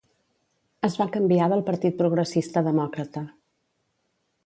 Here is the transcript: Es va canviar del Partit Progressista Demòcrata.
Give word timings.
Es 0.87 0.95
va 1.01 1.07
canviar 1.17 1.51
del 1.53 1.63
Partit 1.69 2.01
Progressista 2.01 2.67
Demòcrata. 2.71 3.25